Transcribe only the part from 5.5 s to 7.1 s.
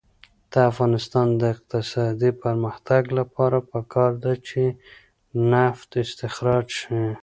نفت استخراج شي.